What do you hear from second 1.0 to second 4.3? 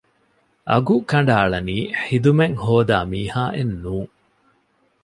ކަނޑައަޅަނީ ޚިދުމަތް ހޯދާ މީހާއެއް ނޫން